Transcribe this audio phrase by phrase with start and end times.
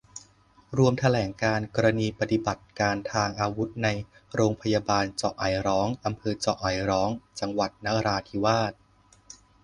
[0.77, 3.87] รวมแถลงการณ์ กรณีปฏิบัติการทางอาวุธใน
[4.35, 8.73] โรงพยาบาลเจาะไอร้อง อำเภอเจาะไอร้อง จังหวัดนราธิวาส